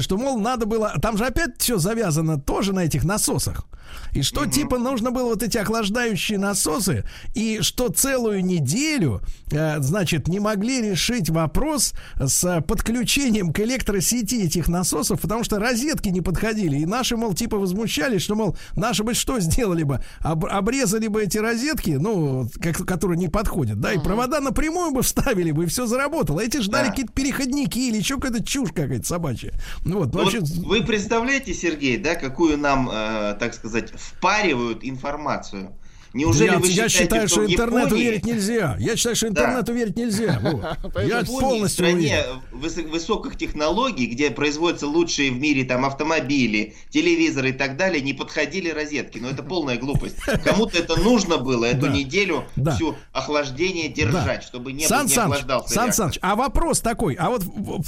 [0.00, 3.66] что, мол, надо было, там же опять все завязано тоже на этих насосах.
[4.12, 4.50] И что, угу.
[4.50, 9.20] типа, нужно было вот эти охлаждающие насосы, и что целую неделю,
[9.50, 16.08] э, значит, не могли решить вопрос с подключением к электросети этих насосов, потому что розетки
[16.10, 16.78] не подходили.
[16.78, 20.00] И наши, мол, типа возмущались, что, мол, наши бы что сделали бы?
[20.20, 25.02] Об, обрезали бы эти розетки, ну, как, которые не подходят, да, и провода напрямую бы
[25.02, 26.40] вставили бы, и все заработало.
[26.40, 26.90] Эти ждали да.
[26.90, 29.52] какие-то переходники или еще какая-то чушь какая-то собачья.
[29.84, 30.40] Ну, вот, вообще...
[30.40, 35.78] вот вы представляете, Сергей, да, какую нам, э, так сказать, впаривают информацию?
[36.14, 38.76] Неужели я, вы я считаю, что, в интернету Японии- верить нельзя.
[38.78, 39.32] Я считаю, что Да.
[39.32, 40.40] интернету верить нельзя.
[40.42, 40.62] Вот.
[41.04, 42.90] Я Японии, полностью в стране уверен.
[42.90, 48.70] высоких технологий, где производятся лучшие в мире там автомобили, телевизоры и так далее, не подходили
[48.70, 49.18] розетки.
[49.18, 50.16] Но это полная глупость.
[50.44, 51.92] Кому-то это нужно было эту Да.
[51.92, 52.74] неделю Да.
[52.76, 55.92] всю охлаждение держать, чтобы не, Сан не охлаждался Сан.
[55.92, 57.42] Саныч, а вопрос такой, а вот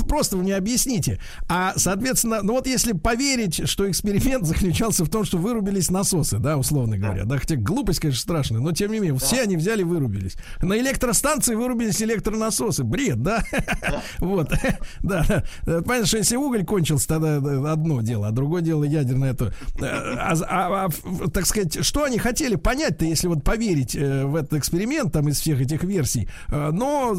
[0.08, 5.24] просто вы мне объясните, а, соответственно, ну вот если поверить, что эксперимент заключался в том,
[5.24, 9.18] что вырубились насосы, да, условно говоря, да, хотя глупость, конечно, страшная, но тем не менее,
[9.18, 10.36] все они взяли и вырубились.
[10.62, 13.44] На электростанции вырубились электронасосы, бред, да?
[14.18, 14.50] Вот,
[15.02, 15.24] да,
[15.64, 15.82] да.
[15.82, 17.36] Понятно, что если уголь кончился, тогда
[17.72, 19.54] одно дело, а другое дело ядерное это.
[19.80, 24.34] Э, А, а- а, так сказать, что они хотели понять-то, если вот поверить э, в
[24.36, 27.14] этот эксперимент там из всех этих версий, Э, но,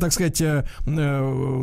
[0.00, 0.42] так сказать,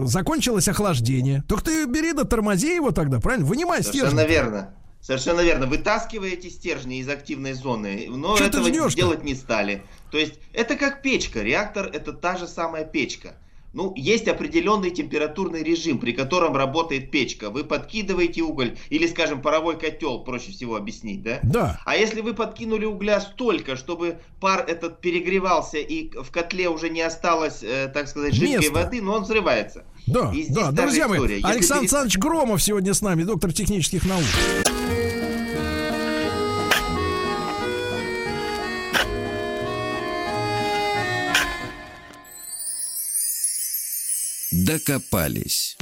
[0.05, 1.43] закончилось охлаждение.
[1.47, 3.45] Только ты бери да тормози его тогда, правильно?
[3.45, 4.29] Вынимай Совершенно стержень.
[4.29, 4.69] верно.
[5.05, 5.67] Совершенно верно.
[5.67, 9.83] Вытаскиваете стержни из активной зоны, но Чё этого делать не стали.
[10.09, 11.43] То есть это как печка.
[11.43, 13.35] Реактор это та же самая печка.
[13.71, 17.51] Ну, есть определенный температурный режим, при котором работает печка.
[17.51, 21.39] Вы подкидываете уголь, или, скажем, паровой котел, проще всего объяснить, да?
[21.43, 21.81] Да.
[21.85, 27.01] А если вы подкинули угля столько, чтобы пар этот перегревался и в котле уже не
[27.01, 28.73] осталось, э, так сказать, жидкой Места.
[28.73, 29.83] воды, но он взрывается.
[30.07, 34.23] Да, да, друзья мои, Александр перес- Александрович Громов сегодня с нами, доктор технических наук.
[44.65, 45.77] Докопались.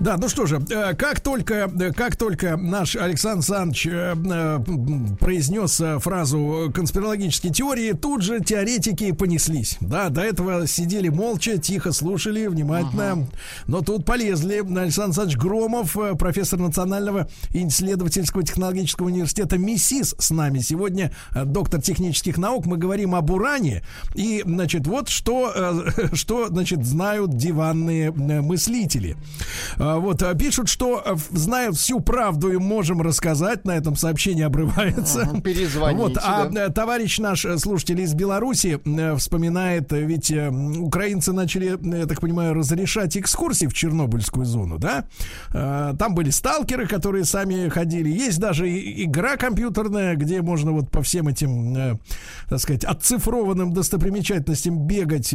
[0.00, 5.82] Да, ну что же, э, как только, э, как только наш Александр Александрович э, произнес
[6.02, 9.76] фразу конспирологические теории, тут же теоретики понеслись.
[9.80, 13.28] Да, до этого сидели молча, тихо слушали, внимательно.
[13.66, 14.60] Но тут полезли.
[14.60, 20.60] Александр Александрович Громов, профессор Национального исследовательского технологического университета МИСИС с нами.
[20.60, 21.12] Сегодня
[21.44, 22.64] доктор технических наук.
[22.64, 23.82] Мы говорим об уране.
[24.14, 25.84] И, значит, вот что,
[26.14, 29.16] что значит, знают диванные мыслители.
[29.90, 33.64] А, Вот, а, пишут, что э, знают всю правду и можем рассказать.
[33.64, 35.28] На этом сообщение обрывается.
[35.44, 36.66] Перезвоните, Вот, а да.
[36.66, 38.78] э, товарищ наш э, слушатель из Беларуси
[39.16, 45.04] вспоминает, ведь украинцы начали, я так понимаю, разрешать экскурсии в Чернобыльскую зону, да?
[45.52, 48.08] Э, Там были сталкеры, которые сами ходили.
[48.08, 51.98] Есть даже игра компьютерная, где можно вот по всем этим,
[52.48, 55.34] так сказать, отцифрованным достопримечательностям бегать.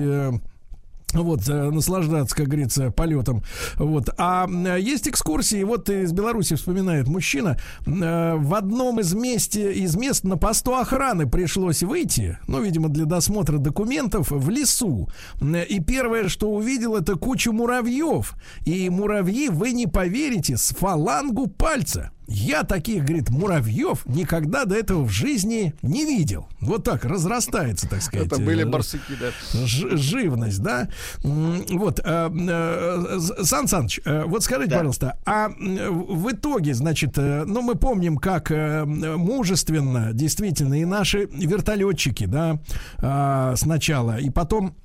[1.16, 3.44] Э, вот, наслаждаться, как говорится, полетом.
[3.76, 4.10] Вот.
[4.18, 9.96] А э, есть экскурсии, вот из Беларуси вспоминает мужчина, э, в одном из, месте, из
[9.96, 15.10] мест на посту охраны пришлось выйти, ну, видимо, для досмотра документов, в лесу.
[15.42, 18.36] Э, И первое, что увидел, это кучу муравьев.
[18.66, 22.12] И муравьи, вы не поверите, с фалангу пальца.
[22.28, 26.48] Я таких, говорит, муравьев никогда до этого в жизни не видел.
[26.60, 28.28] Вот так разрастается, так сказать.
[28.28, 29.32] Это были э, барсуки, да.
[29.66, 30.90] Живность, да.
[31.24, 34.78] Вот, э, э, Сан Саныч, вот скажите, Да.
[34.78, 38.52] пожалуйста, а в итоге, значит, ну, мы помним, как
[38.86, 42.60] мужественно действительно и наши вертолетчики, да,
[42.98, 44.76] а, сначала, и потом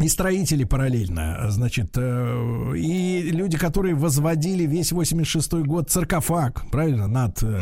[0.00, 7.42] и строители параллельно, значит, э, и люди, которые возводили весь 86-й год саркофаг, правильно, над
[7.42, 7.60] э,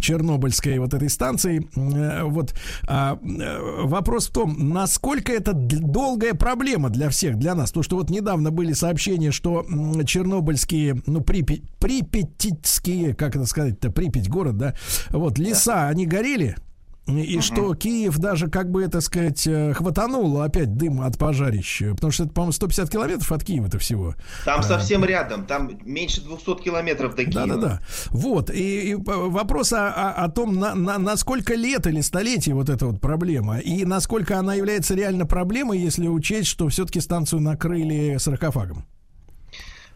[0.00, 1.68] Чернобыльской вот этой станцией.
[1.76, 2.54] Э, Вот
[2.88, 7.70] а, э, вопрос в том, насколько это долгая проблема для всех, для нас.
[7.72, 9.64] То, что вот недавно были сообщения, что
[10.04, 14.74] чернобыльские, ну, Припять, припятитские, как это сказать-то, Припять город, да,
[15.10, 16.56] вот, леса, они горели,
[17.06, 21.82] и что Киев даже, как бы это сказать, э, хватанул опять дым от пожарищ.
[21.94, 24.14] Потому что это, по-моему, 150 километров от Киева-то всего.
[24.44, 27.46] Там совсем рядом, там меньше 200 километров до Киева.
[27.46, 27.80] Да-да-да.
[28.10, 28.50] Вот.
[28.50, 32.68] И, и вопрос о, о- о том, на, на, на сколько лет или столетий вот
[32.68, 33.58] эта вот проблема.
[33.58, 38.84] И насколько она является реально проблемой, если учесть, что все-таки станцию накрыли саркофагом.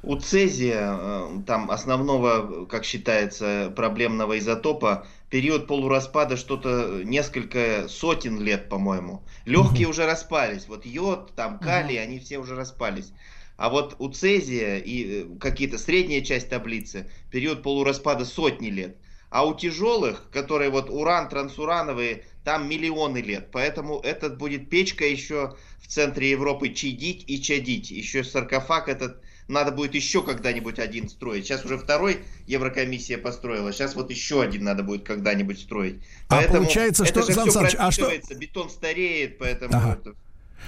[0.02, 8.68] У цезия, э, там основного, как считается, проблемного изотопа, период полураспада что-то несколько сотен лет,
[8.68, 9.22] по-моему.
[9.44, 10.68] Легкие уже распались.
[10.68, 13.12] Вот йод, там калий, они все уже распались.
[13.56, 18.96] А вот у цезия и э, какие-то средняя часть таблицы, период полураспада сотни лет.
[19.30, 23.50] А у тяжелых, которые вот уран, трансурановые, там миллионы лет.
[23.50, 27.90] Поэтому этот будет печка еще в центре Европы чадить и чадить.
[27.90, 31.44] Еще саркофаг этот надо будет еще когда-нибудь один строить.
[31.46, 35.96] Сейчас уже второй Еврокомиссия построила, сейчас вот еще один надо будет когда-нибудь строить.
[36.28, 39.98] А получается, это что, Сан Саныч, а что- бетон стареет, поэтому Ага.
[40.00, 40.14] это-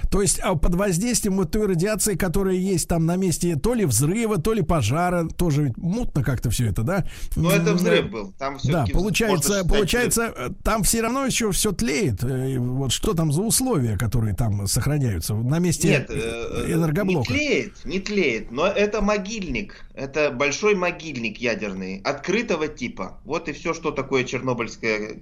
[0.09, 3.85] То есть а под воздействием вот той радиации, которая есть там на месте то ли
[3.85, 7.05] взрыва, то ли пожара, тоже ведь мутно как-то все это, да?
[7.35, 8.33] Ну, это взрыв был.
[8.37, 10.57] Там да, получается, получается, взрыв.
[10.63, 12.23] там все равно еще все тлеет.
[12.23, 17.31] Э, вот что там за условия, которые там сохраняются на месте Нет, э, э, энергоблока?
[17.31, 19.85] Не тлеет, не тлеет, но это могильник.
[19.93, 23.19] Это большой могильник ядерный, открытого типа.
[23.25, 25.15] Вот и все, что такое Чернобыльская Э,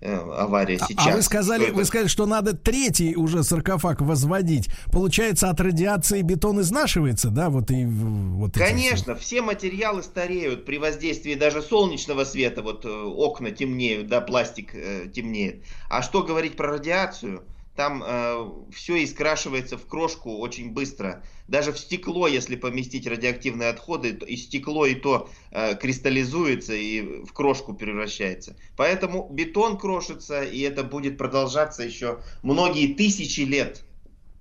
[0.00, 1.06] авария сейчас.
[1.06, 4.68] А вы сказали, вы сказали, что надо третий уже саркофаг возводить.
[4.92, 7.50] Получается, от радиации бетон изнашивается, да?
[7.50, 8.54] Вот и вот.
[8.54, 9.24] Конечно, все.
[9.24, 12.62] все материалы стареют при воздействии даже солнечного света.
[12.62, 15.64] Вот э, окна темнеют, да, пластик э, темнеет.
[15.88, 17.42] А что говорить про радиацию?
[17.78, 21.22] Там э, все искрашивается в крошку очень быстро.
[21.46, 27.32] Даже в стекло, если поместить радиоактивные отходы, и стекло и то э, кристаллизуется и в
[27.32, 28.56] крошку превращается.
[28.76, 33.84] Поэтому бетон крошится, и это будет продолжаться еще многие тысячи лет.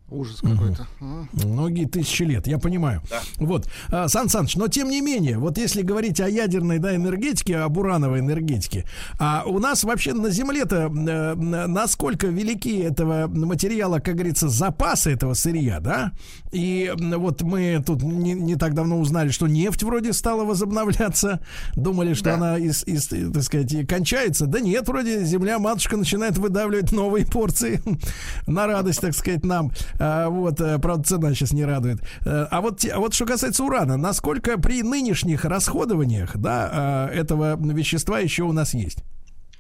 [0.10, 0.88] Ужас какой-то.
[1.02, 1.48] Угу.
[1.48, 3.02] Многие тысячи лет, я понимаю.
[3.10, 3.22] Да.
[3.38, 7.58] Вот, а, Сан Саныч, но тем не менее, вот если говорить о ядерной да, энергетике,
[7.58, 8.86] об урановой энергетике,
[9.20, 15.34] а у нас вообще на Земле-то э, насколько велики этого материала, как говорится, запасы этого
[15.34, 16.14] сырья, да?
[16.54, 21.42] И вот мы тут не, не так давно узнали, что нефть вроде стала возобновляться,
[21.76, 22.36] думали, что да.
[22.36, 24.46] она, из, из, так сказать, кончается.
[24.46, 27.82] Да нет, вроде Земля-матушка начинает выдавливать новые порции
[28.48, 29.72] на радость, так сказать, нам.
[30.00, 32.00] А, вот, э, правда, цена сейчас не радует.
[32.26, 37.58] Э, а вот, а вот что касается урана, насколько при нынешних расходованиях, да, э, этого
[37.58, 39.04] вещества еще у нас есть?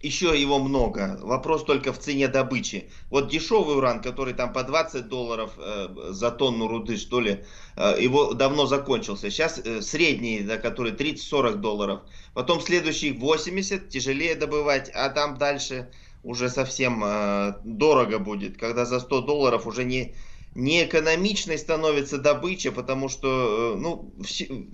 [0.02, 1.18] Еще его много.
[1.24, 2.90] Вопрос только в цене добычи.
[3.10, 7.44] Вот дешевый уран, который там по 20 долларов э, за тонну руды, что ли,
[7.76, 9.32] э, его давно закончился.
[9.32, 12.02] Сейчас э, средний, да, который 30-40 долларов.
[12.36, 15.90] Потом следующий 80, тяжелее добывать, а там дальше
[16.28, 20.14] уже совсем э, дорого будет, когда за 100 долларов уже не,
[20.56, 24.12] не экономичной становится добыча, потому что э, ну,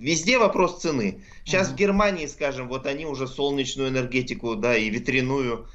[0.00, 1.22] везде вопрос цены.
[1.44, 1.72] Сейчас mm-hmm.
[1.72, 5.68] в Германии, скажем, вот они уже солнечную энергетику, да, и ветряную.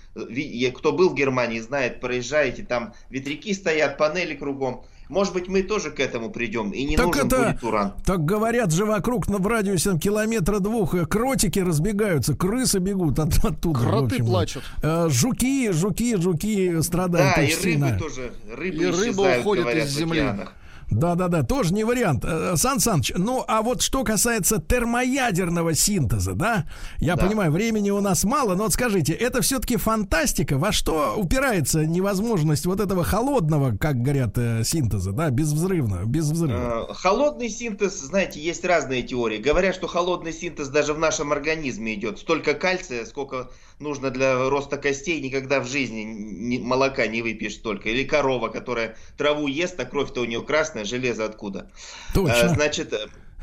[0.75, 4.83] Кто был в Германии, знает, проезжаете, там ветряки стоят, панели кругом.
[5.09, 7.93] Может быть, мы тоже к этому придем, и не так нужен это, будет уран.
[8.05, 13.43] Так говорят же вокруг на, в радиусе километра двух э, кротики разбегаются, крысы бегут от,
[13.43, 13.79] оттуда.
[13.79, 14.63] Кроты плачут.
[14.83, 17.35] Э, жуки, жуки, жуки страдают.
[17.35, 17.97] Да, и рыбы сильно.
[17.97, 18.31] тоже.
[18.55, 20.19] Рыбы и рыба уходит говорят, из земли.
[20.19, 20.53] Океанах.
[20.91, 22.23] Да-да-да, тоже не вариант.
[22.25, 26.67] Э, Сан Саныч, ну а вот что касается термоядерного синтеза, да?
[26.99, 27.25] Я да.
[27.25, 30.57] понимаю, времени у нас мало, но вот скажите, это все-таки фантастика?
[30.57, 36.87] Во что упирается невозможность вот этого холодного, как говорят, э, синтеза, да, безвзрывного, без взрыва?
[36.89, 39.37] Э, холодный синтез, знаете, есть разные теории.
[39.37, 42.19] Говорят, что холодный синтез даже в нашем организме идет.
[42.19, 43.49] Столько кальция, сколько
[43.79, 47.89] нужно для роста костей, никогда в жизни молока не выпьешь столько.
[47.89, 51.71] Или корова, которая траву ест, а кровь-то у нее красная, железо откуда.
[52.13, 52.39] Точно.
[52.39, 52.93] А, значит,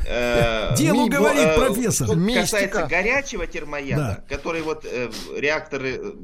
[0.06, 2.06] э, Делу говорит э, профессор.
[2.06, 4.36] Что касается горячего термояда, да.
[4.36, 6.14] который вот э, реакторы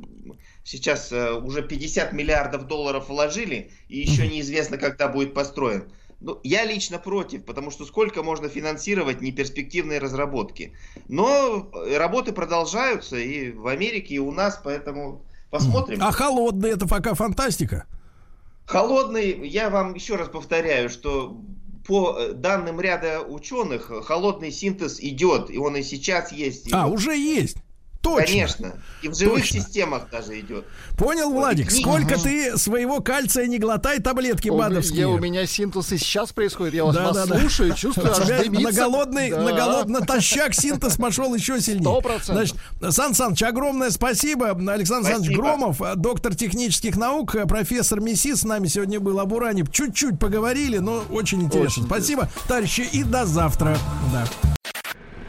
[0.65, 5.93] сейчас э, уже 50 миллиардов долларов вложили, и еще неизвестно, когда будет построен.
[6.23, 10.73] Ну, я лично против, потому что сколько можно финансировать неперспективные разработки.
[11.09, 15.99] Но работы продолжаются и в Америке, и у нас, поэтому посмотрим.
[16.01, 17.87] А холодный это пока фантастика?
[18.67, 21.41] Холодный, я вам еще раз повторяю, что
[21.87, 26.73] по данным ряда ученых, холодный синтез идет, и он и сейчас есть.
[26.73, 27.57] А, уже есть.
[28.03, 28.27] Точно.
[28.27, 28.73] Конечно.
[29.03, 29.61] И в живых Точно.
[29.61, 30.65] системах даже идет.
[30.99, 31.83] Понял, вот Владик, книги.
[31.83, 32.23] сколько ага.
[32.23, 35.03] ты своего кальция не глотай таблетки у, бадовские.
[35.03, 36.75] Я, у меня синтез и сейчас происходит.
[36.75, 37.77] Я вас, да, вас да, слушаю, да.
[37.77, 39.43] чувствую, аж на голодный, да.
[39.43, 41.83] на голод, натощак синтез пошел еще сильнее.
[41.83, 42.57] Сто процентов.
[42.81, 44.51] Значит, Сан Саныч, огромное спасибо.
[44.51, 49.65] Александр Александрович Громов, доктор технических наук, профессор МИСИ с нами сегодня был об уране.
[49.71, 51.83] Чуть-чуть поговорили, но очень интересно.
[51.83, 52.49] Очень спасибо, интересно.
[52.49, 53.79] товарищи, и до завтра.
[54.13, 54.27] Да.